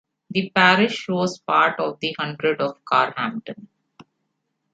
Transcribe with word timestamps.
The 0.31 0.49
parish 0.55 1.07
was 1.09 1.37
part 1.37 1.79
of 1.79 1.99
the 1.99 2.15
hundred 2.17 2.59
of 2.59 2.83
Carhampton. 2.85 3.67